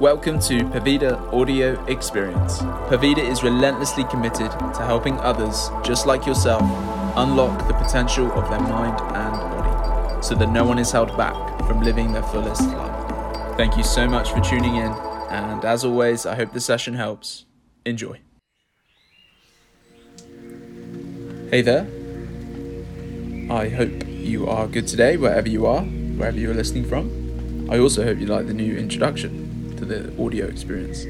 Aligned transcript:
Welcome 0.00 0.40
to 0.40 0.60
Purvida 0.60 1.30
Audio 1.30 1.84
Experience. 1.84 2.60
Purvida 2.88 3.18
is 3.18 3.42
relentlessly 3.42 4.04
committed 4.04 4.50
to 4.50 4.82
helping 4.82 5.18
others, 5.18 5.68
just 5.84 6.06
like 6.06 6.24
yourself, 6.24 6.62
unlock 7.18 7.68
the 7.68 7.74
potential 7.74 8.32
of 8.32 8.48
their 8.48 8.60
mind 8.60 8.98
and 9.14 9.32
body 9.34 10.22
so 10.22 10.34
that 10.36 10.48
no 10.48 10.64
one 10.64 10.78
is 10.78 10.90
held 10.90 11.14
back 11.18 11.34
from 11.66 11.82
living 11.82 12.14
their 12.14 12.22
fullest 12.22 12.62
life. 12.62 13.56
Thank 13.58 13.76
you 13.76 13.82
so 13.82 14.08
much 14.08 14.32
for 14.32 14.40
tuning 14.40 14.76
in, 14.76 14.90
and 15.28 15.66
as 15.66 15.84
always, 15.84 16.24
I 16.24 16.34
hope 16.34 16.54
the 16.54 16.60
session 16.60 16.94
helps. 16.94 17.44
Enjoy. 17.84 18.20
Hey 21.50 21.60
there. 21.60 21.86
I 23.50 23.68
hope 23.68 24.08
you 24.08 24.48
are 24.48 24.66
good 24.66 24.88
today, 24.88 25.18
wherever 25.18 25.50
you 25.50 25.66
are, 25.66 25.82
wherever 25.82 26.38
you 26.38 26.50
are 26.52 26.54
listening 26.54 26.86
from. 26.86 27.68
I 27.70 27.78
also 27.78 28.02
hope 28.02 28.16
you 28.18 28.24
like 28.24 28.46
the 28.46 28.54
new 28.54 28.78
introduction 28.78 29.49
the 29.90 30.24
audio 30.24 30.46
experience. 30.46 31.02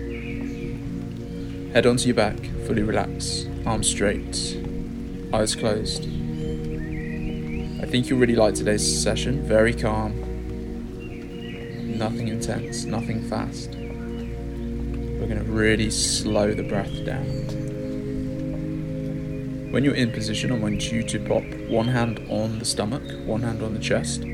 Head 1.75 1.85
onto 1.85 2.07
your 2.07 2.15
back, 2.15 2.39
fully 2.67 2.83
relaxed, 2.83 3.47
arms 3.67 3.87
straight, 3.87 4.57
eyes 5.35 5.55
closed. 5.55 6.05
I 6.05 7.85
think 7.85 8.09
you'll 8.09 8.19
really 8.19 8.37
like 8.37 8.55
today's 8.55 9.03
session. 9.03 9.43
Very 9.47 9.75
calm, 9.75 10.15
nothing 11.99 12.29
intense, 12.29 12.87
nothing 12.87 13.23
fast. 13.29 13.73
We're 13.73 15.29
going 15.29 15.45
to 15.45 15.53
really 15.53 15.91
slow 15.91 16.55
the 16.55 16.63
breath 16.63 17.05
down. 17.05 17.27
When 19.73 19.85
you're 19.85 19.95
in 19.95 20.11
position, 20.11 20.53
I 20.53 20.57
want 20.57 20.91
you 20.91 21.03
to 21.03 21.21
pop 21.21 21.45
one 21.69 21.89
hand 21.89 22.19
on 22.31 22.59
the 22.59 22.65
stomach, 22.65 23.03
one 23.27 23.43
hand 23.43 23.63
on 23.63 23.75
the 23.75 23.79
chest. 23.79 24.25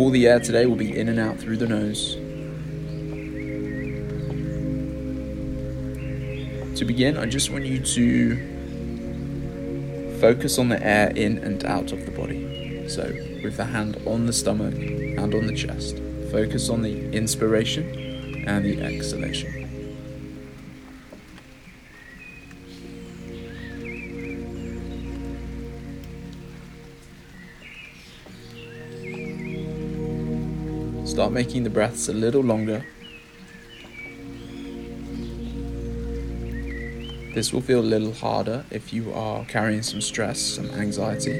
All 0.00 0.08
the 0.08 0.26
air 0.28 0.40
today 0.40 0.64
will 0.64 0.76
be 0.76 0.98
in 0.98 1.10
and 1.10 1.20
out 1.20 1.38
through 1.38 1.58
the 1.58 1.66
nose. 1.68 2.14
To 6.78 6.86
begin, 6.86 7.18
I 7.18 7.26
just 7.26 7.50
want 7.50 7.66
you 7.66 7.80
to 7.80 8.36
focus 10.18 10.58
on 10.58 10.70
the 10.70 10.82
air 10.82 11.10
in 11.14 11.36
and 11.44 11.62
out 11.66 11.92
of 11.92 12.06
the 12.06 12.12
body. 12.12 12.88
So, 12.88 13.12
with 13.44 13.58
the 13.58 13.66
hand 13.66 14.00
on 14.06 14.24
the 14.24 14.32
stomach 14.32 14.72
and 14.72 15.34
on 15.34 15.46
the 15.46 15.54
chest, 15.54 16.00
focus 16.32 16.70
on 16.70 16.80
the 16.80 17.12
inspiration 17.14 18.46
and 18.48 18.64
the 18.64 18.80
exhalation. 18.80 19.59
Start 31.10 31.32
making 31.32 31.64
the 31.64 31.70
breaths 31.70 32.08
a 32.08 32.12
little 32.12 32.40
longer. 32.40 32.86
This 37.34 37.52
will 37.52 37.62
feel 37.62 37.80
a 37.80 37.82
little 37.82 38.12
harder 38.12 38.64
if 38.70 38.92
you 38.92 39.12
are 39.12 39.44
carrying 39.46 39.82
some 39.82 40.00
stress, 40.00 40.40
some 40.40 40.70
anxiety. 40.70 41.32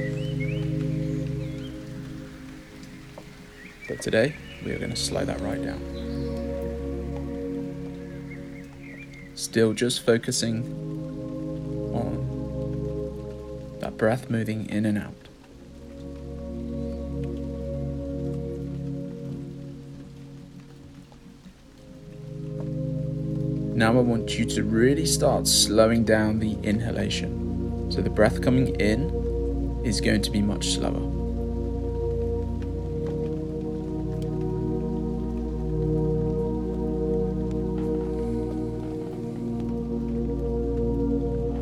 But 3.87 4.01
today, 4.01 4.35
we 4.65 4.73
are 4.73 4.77
going 4.77 4.89
to 4.89 4.97
slow 4.97 5.23
that 5.23 5.39
right 5.39 5.63
down. 5.63 5.79
Still 9.35 9.71
just 9.71 10.05
focusing 10.05 10.65
on 11.93 13.79
that 13.79 13.95
breath 13.95 14.29
moving 14.29 14.65
in 14.69 14.85
and 14.85 14.97
out. 14.97 15.30
Now 23.81 23.97
I 23.97 24.01
want 24.01 24.37
you 24.37 24.45
to 24.45 24.61
really 24.61 25.07
start 25.07 25.47
slowing 25.47 26.03
down 26.03 26.37
the 26.37 26.51
inhalation. 26.61 27.89
So 27.91 28.03
the 28.03 28.11
breath 28.11 28.39
coming 28.39 28.79
in 28.79 29.09
is 29.83 29.99
going 29.99 30.21
to 30.21 30.29
be 30.29 30.39
much 30.39 30.73
slower. 30.75 30.99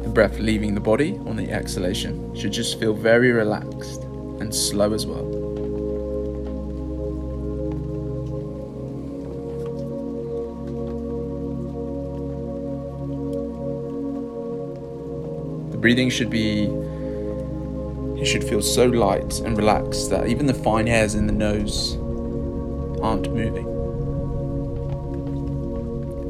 The 0.04 0.10
breath 0.10 0.40
leaving 0.40 0.76
the 0.76 0.82
body 0.82 1.18
on 1.20 1.38
the 1.38 1.50
exhalation 1.50 2.36
should 2.36 2.52
just 2.52 2.82
feel 2.82 2.94
very 2.94 3.32
relaxed 3.32 4.04
and 4.04 4.54
slow 4.54 4.92
as 4.92 5.06
well. 5.06 5.39
Breathing 15.80 16.10
should 16.10 16.30
be 16.30 16.70
you 18.20 18.26
should 18.26 18.44
feel 18.44 18.62
so 18.62 18.86
light 18.86 19.40
and 19.40 19.58
relaxed 19.58 20.10
that 20.10 20.28
even 20.28 20.46
the 20.46 20.54
fine 20.54 20.88
hairs 20.88 21.16
in 21.16 21.26
the 21.26 21.32
nose 21.32 21.96
aren't 23.02 23.34
moving. 23.34 23.66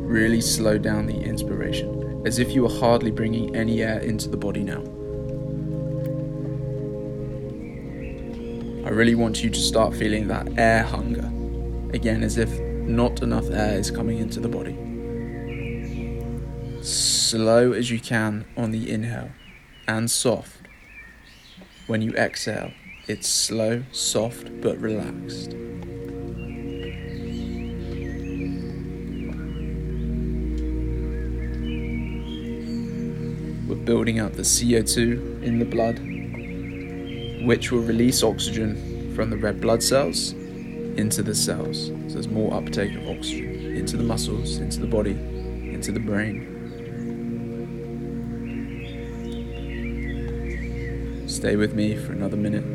Really 0.06 0.40
slow 0.40 0.78
down 0.78 1.08
the 1.08 1.20
inspiration, 1.20 2.22
as 2.28 2.38
if 2.38 2.52
you 2.52 2.66
are 2.68 2.80
hardly 2.80 3.09
bringing 3.09 3.56
any 3.56 3.82
air 3.82 4.00
into 4.00 4.30
the 4.30 4.38
body 4.38 4.62
now. 4.62 4.84
I 8.86 8.92
really 8.92 9.16
want 9.16 9.44
you 9.44 9.50
to 9.50 9.59
start 9.59 9.96
feeling 9.96 10.28
that 10.28 10.48
air 10.59 10.84
hunger, 10.84 11.32
again, 11.94 12.22
as 12.22 12.38
if 12.38 12.59
not 12.59 13.24
enough 13.24 13.50
air 13.50 13.80
is 13.80 13.90
coming 13.90 14.20
into 14.20 14.40
the 14.40 14.50
body. 14.50 14.89
Slow 16.81 17.73
as 17.73 17.91
you 17.91 18.00
can 18.00 18.45
on 18.56 18.72
the 18.72 18.90
inhale 18.90 19.31
and 19.88 20.09
soft. 20.09 20.67
When 21.88 22.01
you 22.01 22.13
exhale, 22.13 22.72
it's 23.07 23.28
slow, 23.28 23.84
soft, 23.91 24.62
but 24.62 24.78
relaxed. 24.79 25.53
We're 33.67 33.75
building 33.84 34.19
up 34.19 34.34
the 34.34 34.44
CO2 34.44 35.44
in 35.44 35.59
the 35.59 35.66
blood, 35.66 36.00
which 37.46 37.72
will 37.72 37.81
release 37.81 38.23
oxygen 38.23 39.13
from 39.16 39.29
the 39.29 39.38
red 39.38 39.59
blood 39.59 39.84
cells 39.84 40.31
into 40.31 41.23
the 41.23 41.35
cells. 41.35 41.88
So 42.07 42.13
there's 42.13 42.28
more 42.29 42.53
uptake 42.53 42.96
of 42.96 43.07
oxygen 43.09 43.75
into 43.75 43.97
the 43.97 44.03
muscles, 44.03 44.57
into 44.57 44.79
the 44.79 44.88
body, 44.88 45.11
into 45.11 45.91
the 45.91 46.00
brain. 46.00 46.56
Stay 51.40 51.56
with 51.56 51.74
me 51.74 51.96
for 51.96 52.12
another 52.12 52.36
minute. 52.36 52.66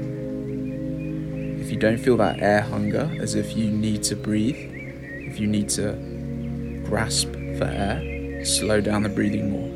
If 1.61 1.71
you 1.71 1.77
don't 1.77 1.99
feel 1.99 2.17
that 2.17 2.41
air 2.41 2.63
hunger, 2.63 3.15
as 3.21 3.35
if 3.35 3.55
you 3.55 3.71
need 3.71 4.03
to 4.05 4.17
breathe, 4.17 4.57
if 4.57 5.39
you 5.39 5.47
need 5.47 5.69
to 5.69 5.93
grasp 6.87 7.31
for 7.59 7.67
air, 7.67 8.43
slow 8.43 8.81
down 8.81 9.03
the 9.03 9.11
breathing 9.11 9.51
more. 9.51 9.69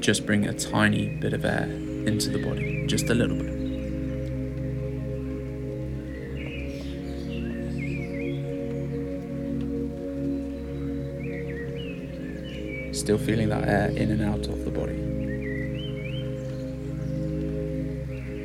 Just 0.00 0.26
bring 0.26 0.46
a 0.46 0.52
tiny 0.52 1.08
bit 1.16 1.32
of 1.32 1.44
air 1.44 1.64
into 1.64 2.30
the 2.30 2.38
body, 2.38 2.86
just 2.86 3.10
a 3.10 3.14
little 3.16 3.36
bit. 3.36 3.56
Still 12.94 13.18
feeling 13.18 13.48
that 13.48 13.66
air 13.66 13.88
in 13.88 14.12
and 14.12 14.22
out 14.22 14.46
of 14.46 14.64
the 14.64 14.70
body. 14.70 15.15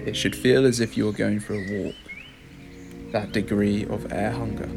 It 0.05 0.15
should 0.15 0.35
feel 0.35 0.65
as 0.65 0.79
if 0.79 0.97
you 0.97 1.07
are 1.09 1.13
going 1.13 1.39
for 1.39 1.53
a 1.53 1.83
walk. 1.83 1.95
That 3.11 3.31
degree 3.31 3.85
of 3.85 4.11
air 4.11 4.31
hunger. 4.31 4.69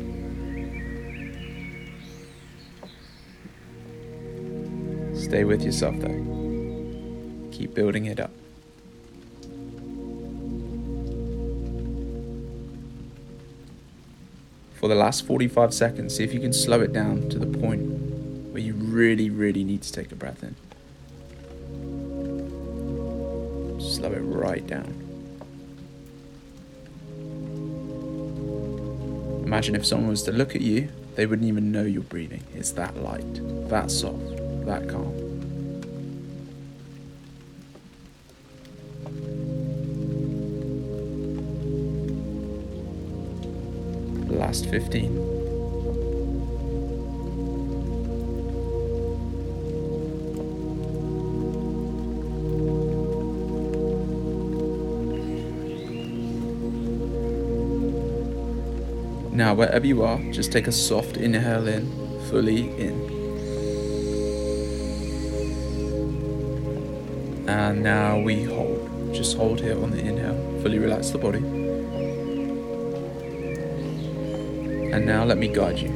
Stay 5.19 5.44
with 5.44 5.62
yourself 5.62 5.96
though. 5.99 7.49
Keep 7.52 7.75
building 7.75 8.04
it 8.04 8.20
up. 8.20 8.32
For 14.75 14.88
the 14.88 14.94
last 14.94 15.25
45 15.25 15.72
seconds, 15.72 16.16
see 16.16 16.25
if 16.25 16.34
you 16.34 16.40
can 16.40 16.52
slow 16.52 16.82
it 16.82 16.93
down 16.93 17.31
to 17.31 17.38
the 17.38 17.46
point 17.46 17.81
where 18.52 18.60
you 18.62 18.75
really, 18.75 19.31
really 19.31 19.64
need 19.64 19.81
to 19.82 19.90
take 19.90 20.12
a 20.12 20.14
breath 20.14 20.43
in. 20.43 20.54
Slow 23.81 24.12
it 24.12 24.20
right 24.20 24.66
down. 24.66 25.03
Imagine 29.54 29.76
if 29.76 29.86
someone 29.86 30.08
was 30.08 30.24
to 30.24 30.32
look 30.32 30.56
at 30.56 30.62
you, 30.62 30.88
they 31.14 31.26
wouldn't 31.26 31.46
even 31.46 31.70
know 31.70 31.84
you're 31.84 32.02
breathing. 32.02 32.42
It's 32.56 32.72
that 32.72 32.96
light, 32.96 33.68
that 33.68 33.88
soft, 33.88 34.18
that 34.66 34.88
calm. 34.88 35.14
Last 44.28 44.66
15. 44.66 45.44
Now, 59.34 59.52
wherever 59.52 59.84
you 59.84 60.04
are, 60.04 60.20
just 60.31 60.52
take 60.52 60.69
a 60.69 60.72
soft 60.72 61.16
inhale 61.16 61.66
in, 61.66 61.90
fully 62.31 62.70
in. 62.78 62.94
And 67.48 67.82
now 67.82 68.20
we 68.20 68.44
hold. 68.44 69.12
Just 69.12 69.36
hold 69.36 69.60
here 69.60 69.82
on 69.82 69.90
the 69.90 69.98
inhale, 69.98 70.36
fully 70.62 70.78
relax 70.78 71.10
the 71.10 71.19
body. 71.19 71.38
And 74.92 75.04
now 75.04 75.25
let 75.25 75.38
me 75.38 75.48
guide 75.48 75.80
you. 75.80 75.90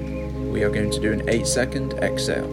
We 0.52 0.64
are 0.64 0.70
going 0.70 0.91
to 0.91 0.99
do 0.99 1.12
an 1.12 1.29
8 1.29 1.46
second 1.46 1.94
exhale 1.94 2.49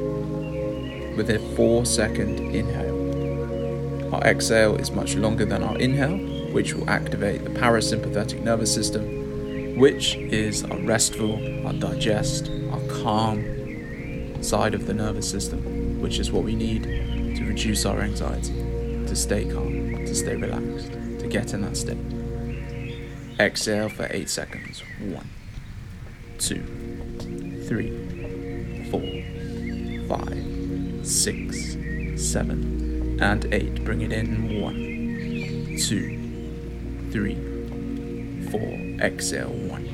with 1.17 1.31
a 1.31 1.39
4 1.55 1.83
second 1.88 2.38
inhale. 2.55 4.13
Our 4.13 4.21
exhale 4.21 4.75
is 4.75 4.91
much 4.91 5.15
longer 5.15 5.45
than 5.45 5.63
our 5.63 5.79
inhale, 5.79 6.19
which 6.53 6.75
will 6.75 6.88
activate 6.88 7.43
the 7.43 7.49
parasympathetic 7.49 8.43
nervous 8.43 8.71
system 8.71 9.25
which 9.75 10.16
is 10.16 10.63
our 10.63 10.77
restful, 10.80 11.33
our 11.68 11.74
digest, 11.74 12.50
our 12.72 12.80
calm 13.01 14.42
side 14.42 14.74
of 14.74 14.88
the 14.88 14.94
nervous 14.94 15.30
system, 15.30 16.01
which 16.01 16.18
is 16.18 16.31
what 16.31 16.44
we 16.44 16.56
need 16.56 16.83
to 17.36 17.45
reduce 17.45 17.86
our 17.86 18.00
anxiety, 18.00 18.54
to 19.06 19.16
stay 19.16 19.44
calm, 19.45 20.06
to 20.06 20.16
stay 20.16 20.36
relaxed, 20.36 20.92
to 21.19 21.27
get 21.27 21.54
in 21.54 21.62
that 21.62 21.75
state. 21.75 21.98
Exhale 23.38 23.89
for 23.89 24.07
eight 24.12 24.30
seconds. 24.30 24.81
One, 25.01 25.30
two, 26.38 26.63
three, 27.68 27.92
four, 28.89 29.01
five, 30.07 31.06
six, 31.06 31.75
seven, 32.16 33.19
and 33.22 33.54
eight. 33.54 33.83
Bring 33.83 34.01
it 34.01 34.13
in. 34.13 34.62
One, 34.62 35.77
two, 35.77 37.12
three 37.12 37.54
four, 38.51 38.62
exhale, 39.01 39.50
one, 39.50 39.86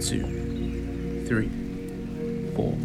two, 0.00 1.24
three, 1.26 1.50
four, 2.54 2.76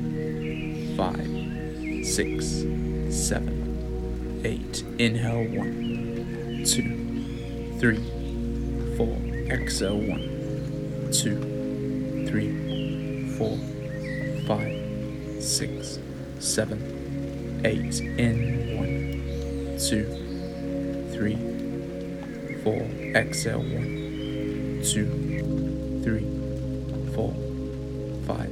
five, 0.98 2.06
six, 2.06 2.66
seven, 3.10 4.42
eight. 4.46 4.84
Inhale, 5.00 5.58
one, 5.58 6.64
two, 6.66 7.78
three, 7.80 8.02
four, 8.98 9.16
exhale, 9.52 9.98
one, 9.98 11.10
two, 11.12 11.40
three, 12.28 13.30
four, 13.38 13.58
five, 14.48 15.44
six, 15.44 16.00
seven, 16.40 17.62
eight. 17.66 18.00
In, 18.02 18.78
one, 18.78 19.78
two, 19.80 20.06
three, 21.14 21.38
four, 22.64 22.82
exhale, 23.16 23.60
one 23.60 24.03
two, 24.84 26.02
three, 26.04 26.28
four, 27.16 27.34
five, 28.28 28.52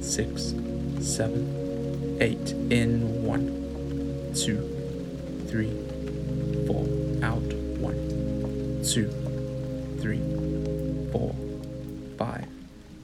six, 0.00 0.54
seven, 1.00 2.18
eight. 2.20 2.50
In 2.70 3.24
one, 3.24 3.46
two, 4.34 4.58
three, 5.46 5.70
four. 6.66 6.84
Out 7.22 7.54
one, 7.78 8.82
two, 8.84 9.08
three, 10.00 10.20
four, 11.12 11.32
five, 12.18 12.48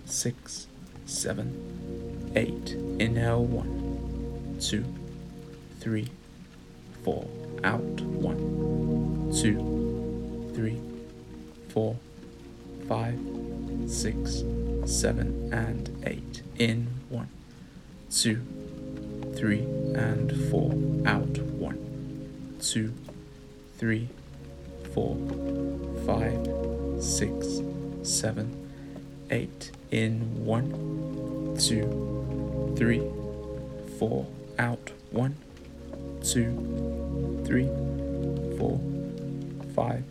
six, 0.04 0.66
seven, 1.06 2.32
eight. 2.34 2.72
Inhale 2.98 3.44
one, 3.44 4.56
two, 4.60 4.84
three, 5.78 6.08
four. 7.04 7.24
Out 7.62 8.00
one, 8.00 9.32
two, 9.32 10.50
three, 10.56 10.80
four 11.68 11.96
five, 12.88 13.18
six, 13.86 14.42
seven, 14.86 15.50
and 15.52 15.90
eight. 16.06 16.42
In 16.58 16.86
one, 17.10 17.28
two, 18.10 18.40
three, 19.36 19.60
and 19.94 20.32
four. 20.50 20.72
Out 21.06 21.38
one, 21.38 22.56
two, 22.60 22.94
three, 23.76 24.08
four, 24.94 25.16
five, 26.06 27.02
six, 27.02 27.60
seven, 28.02 28.70
eight. 29.30 29.70
In 29.90 30.44
one, 30.44 31.56
two, 31.60 32.74
three, 32.76 33.02
four. 33.98 34.26
Out 34.58 34.92
one, 35.10 35.36
two, 36.24 37.42
three, 37.46 37.68
four, 38.56 38.80
five, 39.74 40.04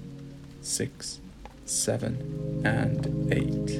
six 0.62 1.20
seven, 1.68 2.62
and 2.66 3.32
eight. 3.32 3.72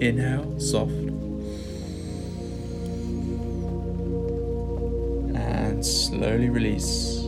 Inhale, 0.00 0.58
soft. 0.58 0.90
And 5.34 5.84
slowly 5.84 6.48
release. 6.48 7.22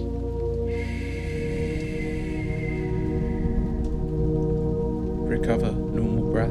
Recover 5.29 5.73
normal 5.73 6.33
breath. 6.33 6.51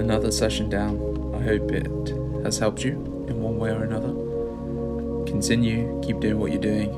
Another 0.00 0.32
session 0.32 0.68
down. 0.68 0.96
I 1.34 1.42
hope 1.42 1.70
it 1.70 1.86
has 2.44 2.58
helped 2.58 2.84
you 2.84 3.17
in 3.28 3.40
one 3.40 3.58
way 3.58 3.70
or 3.70 3.84
another. 3.84 4.12
Continue, 5.26 6.00
keep 6.02 6.20
doing 6.20 6.38
what 6.38 6.50
you're 6.50 6.60
doing. 6.60 6.90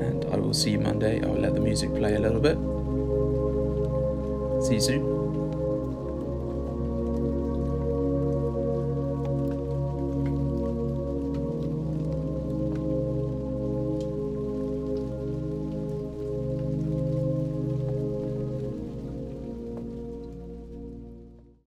And 0.00 0.24
I 0.32 0.36
will 0.36 0.54
see 0.54 0.70
you 0.70 0.80
Monday. 0.80 1.22
I'll 1.22 1.38
let 1.38 1.54
the 1.54 1.60
music 1.60 1.94
play 1.94 2.14
a 2.14 2.18
little 2.18 2.40
bit. 2.40 2.56
See 4.66 4.74
you 4.74 4.80
soon. 4.80 5.25